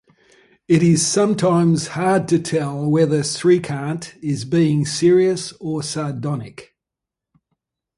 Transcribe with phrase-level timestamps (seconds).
[0.67, 6.75] It is sometimes hard to tell whether Srikant is being serious or sardonic.